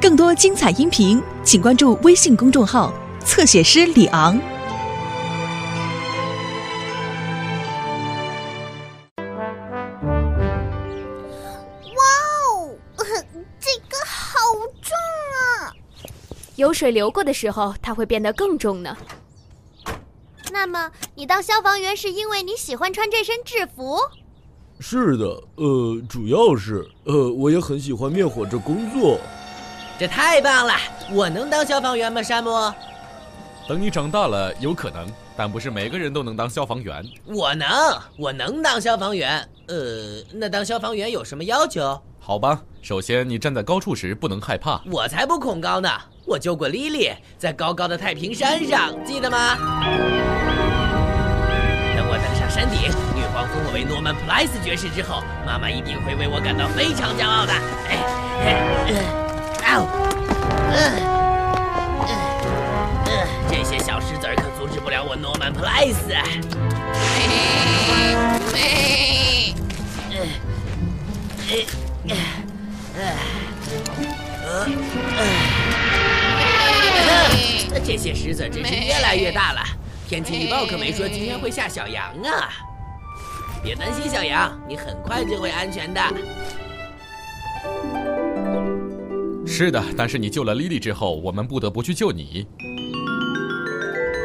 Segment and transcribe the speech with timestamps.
[0.00, 2.92] 更多精彩音频，请关注微信公众号
[3.24, 4.38] “侧写师李昂”。
[11.96, 12.04] 哇
[12.36, 12.76] 哦，
[13.58, 14.38] 这个好
[14.82, 14.94] 重
[15.32, 15.72] 啊！
[16.56, 18.96] 有水流过的时候，它会变得更重呢。
[20.52, 23.98] 那么，你当消防员是因为你喜欢穿这身制服？
[24.86, 25.24] 是的，
[25.54, 29.18] 呃，主要是，呃，我也很喜欢灭火这工作。
[29.98, 30.74] 这太棒了！
[31.10, 32.50] 我能当消防员吗，山姆？
[33.66, 37.02] 等你长大了，有可能，但不是每个人都能当消防员。
[37.24, 37.66] 我能，
[38.18, 39.40] 我能当消防员。
[39.68, 41.98] 呃，那当消防员有什么要求？
[42.20, 44.78] 好吧，首先你站在高处时不能害怕。
[44.92, 45.88] 我才不恐高呢！
[46.26, 49.56] 我救过莉莉，在高高的太平山上，记得吗？
[51.96, 52.90] 等我登上山顶，
[53.54, 57.52] 封我为诺曼普莱斯爵士之后，妈妈一定会为我感到非常骄傲的。
[57.88, 57.96] 哎，
[58.42, 59.86] 哎，哦，
[60.74, 61.14] 嗯。
[63.48, 66.12] 这些小石子儿可阻止不了我诺曼普莱斯。
[77.86, 79.62] 这些石子真是越来越大了。
[80.08, 82.50] 天气预报可没说今天会下小羊啊！
[83.64, 86.00] 别担心，小羊，你很快就会安全的。
[89.46, 92.46] 是的，但是你救了莉莉之后，我们不得不去救你。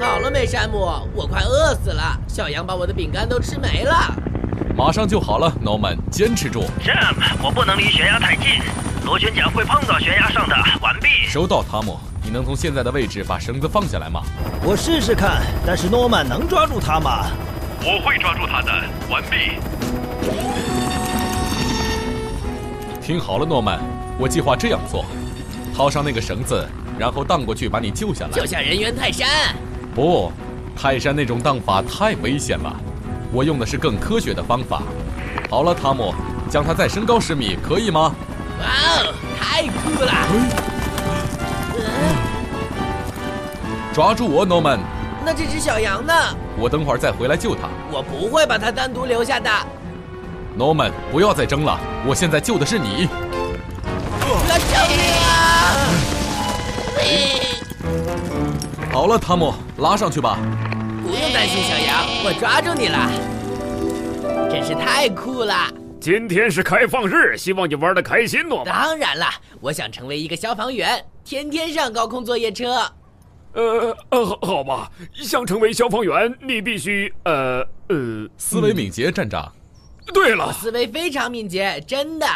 [0.00, 0.78] 好了没，山姆？
[1.14, 2.18] 我快饿死了。
[2.26, 3.94] 小羊把我的饼干都吃没了。
[4.74, 6.62] 马上就好了，Norman，坚持住。
[6.82, 8.62] Sam，我不能离悬崖太近，
[9.04, 10.56] 螺旋桨会碰到悬崖上的。
[10.80, 11.08] 完毕。
[11.28, 11.98] 收到，汤姆。
[12.22, 14.22] 你能从现在的位置把绳子放下来吗？
[14.62, 17.26] 我试试看，但是诺曼能抓住它吗？
[17.82, 18.72] 我会抓住他的。
[19.10, 19.58] 完毕。
[23.00, 23.78] 听好了，诺曼，
[24.18, 25.04] 我计划这样做：
[25.74, 26.66] 套上那个绳子，
[26.98, 28.30] 然后荡过去把你救下来。
[28.32, 29.28] 救下人猿泰山。
[29.94, 30.32] 不，
[30.76, 32.74] 泰山那种荡法太危险了。
[33.32, 34.82] 我用的是更科学的方法。
[35.48, 36.12] 好了，汤姆，
[36.50, 38.14] 将它再升高十米，可以吗？
[38.58, 40.12] 哇哦，太酷了！
[43.92, 44.78] 抓住我，Norman！
[45.26, 46.14] 那这只小羊呢？
[46.56, 47.62] 我等会儿再回来救它。
[47.90, 49.50] 我不会把它单独留下的。
[50.56, 51.76] Norman，不要再争了，
[52.06, 53.08] 我现在救的是你。
[54.56, 55.74] 救命啊！
[58.92, 60.38] 好了，汤姆，拉上去吧。
[61.02, 63.10] 不用担心，小羊，我抓住你了。
[64.48, 65.54] 真是太酷了！
[66.00, 68.72] 今天是开放日，希望你玩的开心，诺曼。
[68.72, 69.26] 当然了，
[69.60, 72.80] 我想成为一个消防员，天天上高空作业车。
[73.56, 79.50] 呃呃，好吧，想成为消防员，你必须呃呃，思维敏捷，站长。
[80.12, 82.26] 对了，思维非常敏捷，真的。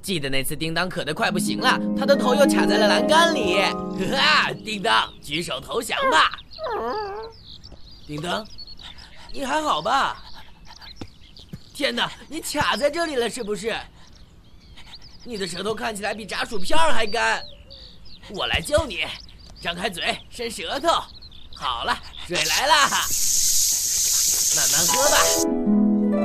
[0.00, 3.58] 记得那次叮当渴得快不行了，他的头又卡在了栏杆里。
[4.14, 6.38] 哈，叮当，举手投降吧。
[8.06, 8.46] 叮当，
[9.32, 10.22] 你还好吧？
[11.74, 13.76] 天哪，你卡在这里了是不是？
[15.24, 17.42] 你的舌头看起来比炸薯片还干。
[18.30, 19.00] 我来救你。
[19.60, 20.88] 张开嘴，伸舌头。
[21.56, 22.74] 好了，水来了，
[24.56, 25.16] 慢慢喝吧。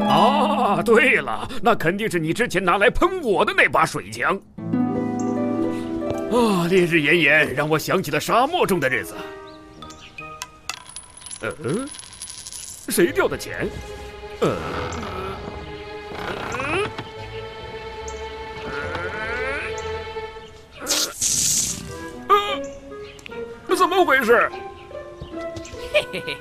[0.07, 4.39] 啊，对了，那肯定是你之前拿来喷我的那把水枪。
[6.31, 9.16] 啊，烈日炎炎，让我想起了沙漠中的日子。
[11.41, 11.89] 嗯，
[12.89, 13.67] 谁掉的钱？
[14.41, 14.55] 呃。
[24.03, 24.50] 么回事？
[25.94, 26.38] 嘿嘿嘿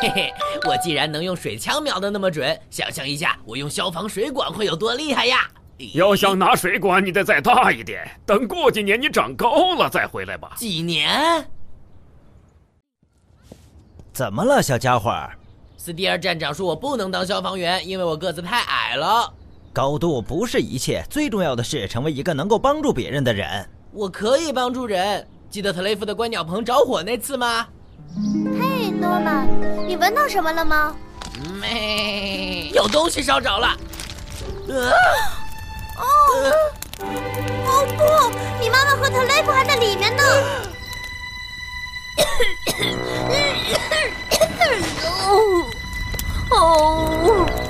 [0.00, 0.34] 嘿，嘿嘿！
[0.66, 5.48] 我既然能用水枪瞄的那么准，想象一下，我用消防水管会有多厉害呀！
[5.94, 8.08] 要想拿水管，你得再大一点。
[8.24, 10.52] 等过几年你长高了再回来吧。
[10.56, 11.44] 几年？
[14.12, 15.12] 怎么了，小家伙？
[15.76, 19.32] 斯蒂尔站长说我不能当消防员，因为我个子太矮了。
[19.72, 23.68] 高度不是一切，最重要的是成为一个能够帮助别人的人。
[23.92, 25.26] 我可以帮助人。
[25.54, 27.64] 记得特雷弗的观鸟棚着火那次吗？
[28.60, 29.46] 嘿，诺曼，
[29.86, 30.96] 你闻到什么了吗？
[31.60, 33.68] 没，有东西烧着了。
[34.68, 34.90] 呃，
[35.96, 36.04] 哦，
[37.68, 38.02] 哦不，
[38.60, 40.24] 你妈妈和特雷弗还在里面呢。
[46.50, 47.63] 哦，汤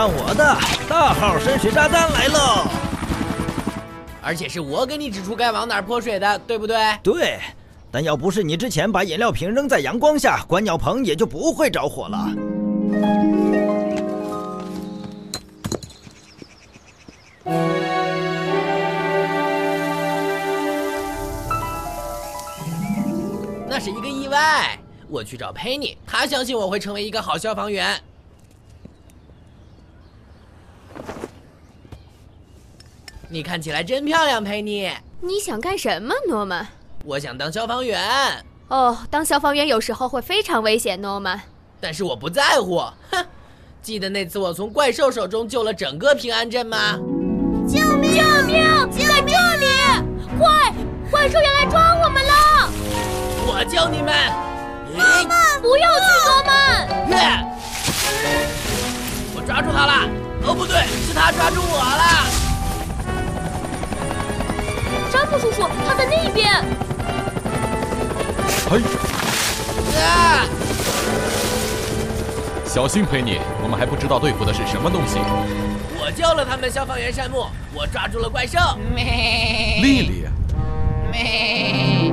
[0.00, 0.56] 看我的
[0.88, 2.66] 大号深水炸弹来喽！
[4.22, 6.78] 而且是我给你指出该往哪儿泼水的，对不对？
[7.02, 7.38] 对，
[7.90, 12.32] 但要不是你之前把饮料瓶扔在阳光下，观鸟棚也就不会着火了。
[23.68, 24.78] 那是一个意外。
[25.10, 28.00] 我去找佩妮，她相信我会成为一个好消防员。
[33.32, 34.90] 你看起来真漂亮，佩妮。
[35.20, 36.66] 你想干什么，诺曼？
[37.04, 41.40] 我想当消防员，哦，当消防员有时候会非常危险，诺曼。
[41.80, 42.78] 但是我不在乎。
[43.12, 43.24] 哼，
[43.80, 46.98] 记得那次我从怪兽手中救了整个平安镇吗？
[47.68, 48.16] 救命！
[48.16, 48.66] 救命！
[49.08, 49.66] 在这里！
[50.36, 50.74] 快，
[51.08, 52.68] 怪兽要来抓我们了！
[53.46, 54.12] 我救你们！
[54.92, 56.88] 诺曼，不要去，诺曼！
[57.10, 57.46] 耶！
[59.36, 60.08] 我抓住他了。
[60.42, 62.39] 哦，不对，是他抓住我了。
[65.10, 66.48] 山姆叔叔，他在那边。
[68.70, 68.80] 嘿，
[70.00, 70.46] 啊！
[72.64, 75.18] 小心，佩妮，我们还不知道对付的是什么东西。
[75.98, 78.58] 我救了他们，消防员山姆，我抓住了怪兽。
[78.96, 80.24] 丽
[81.12, 82.12] 丽，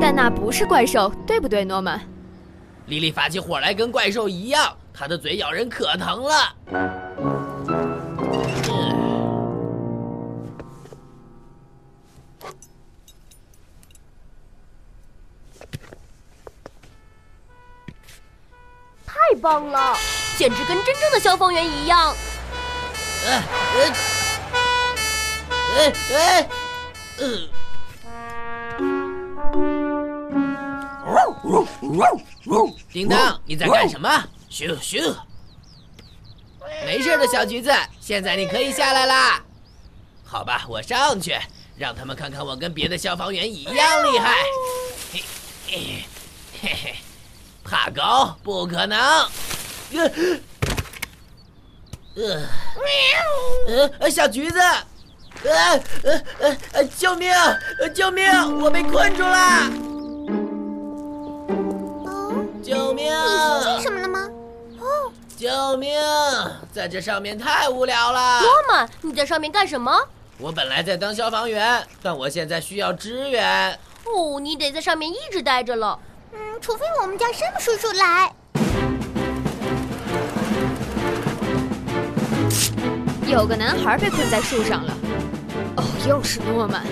[0.00, 2.00] 但那不是怪兽，对不对，诺曼？
[2.86, 6.54] 莉莉发起火来跟怪兽一样，她的嘴咬人可疼了。
[19.42, 19.98] 棒了，
[20.38, 22.14] 简直跟真正的消防员一样。
[23.26, 23.42] 呃
[23.74, 23.92] 呃
[25.74, 26.48] 呃呃
[27.18, 27.48] 呃。
[32.92, 34.08] 叮当，你在干什么？
[34.48, 35.12] 咻咻！
[36.86, 39.42] 没事的，小橘子，现在你可以下来啦。
[40.24, 41.36] 好吧，我上去，
[41.76, 44.36] 让他们看看我跟别的消防员一样厉害。
[45.12, 45.24] 嘿
[45.66, 46.04] 嘿
[46.62, 46.94] 嘿嘿，
[47.72, 48.36] 怕高？
[48.42, 48.98] 不可能！
[49.00, 50.10] 呃
[52.14, 52.42] 呃
[53.66, 57.32] 呃呃，小橘子，呃呃呃呃，救命！
[57.80, 58.30] 呃救命！
[58.60, 59.70] 我被困住了！
[62.62, 63.10] 救命！
[63.10, 64.28] 你听见什么了吗？
[64.78, 65.98] 哦，救命！
[66.70, 68.40] 在这上面太无聊了。
[68.40, 69.98] 诺曼，你在上面干什么？
[70.36, 73.78] 我本来在当消防员，但我现在需要支援。
[74.04, 75.98] 哦，你得在上面一直待着了。
[76.32, 78.32] 嗯，除非我们叫山姆叔叔来。
[83.26, 84.96] 有个男孩被困在树上了。
[85.76, 86.82] 哦，又是诺曼。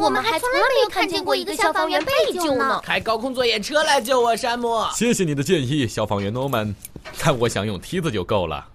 [0.00, 2.80] 我们还从来没有看见过一个消防员被救呢。
[2.82, 4.82] 开高空作业车来救我，山姆。
[4.94, 6.74] 谢谢你的建议，消防员 Norman，
[7.18, 8.66] 但我想用梯子就够了。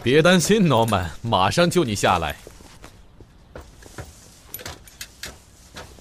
[0.00, 2.36] 别担心，Norman，马上救你下来。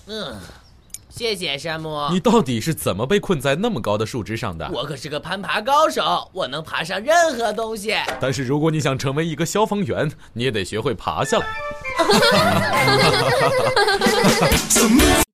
[0.05, 0.39] 嗯，
[1.09, 2.09] 谢谢山姆。
[2.11, 4.69] 你到底是怎么被困在那么高的树枝上的？
[4.71, 7.95] 我可是个攀爬高手，我能爬上任何东西。
[8.21, 11.47] 但是如果你想成为一个消防员，你也得学会爬下来。
[11.99, 15.28] 哈哈哈哈哈哈哈哈哈哈哈哈